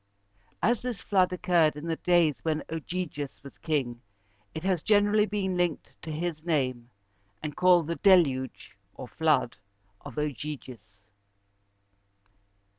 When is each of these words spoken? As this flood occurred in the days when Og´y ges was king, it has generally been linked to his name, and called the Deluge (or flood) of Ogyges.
As 0.63 0.81
this 0.81 0.99
flood 0.99 1.31
occurred 1.31 1.75
in 1.75 1.85
the 1.85 1.95
days 1.97 2.39
when 2.43 2.63
Og´y 2.69 3.07
ges 3.07 3.43
was 3.43 3.59
king, 3.59 4.01
it 4.55 4.63
has 4.63 4.81
generally 4.81 5.27
been 5.27 5.55
linked 5.55 5.91
to 6.01 6.11
his 6.11 6.43
name, 6.43 6.89
and 7.43 7.55
called 7.55 7.85
the 7.85 7.97
Deluge 7.97 8.75
(or 8.95 9.07
flood) 9.07 9.57
of 10.03 10.15
Ogyges. 10.17 11.03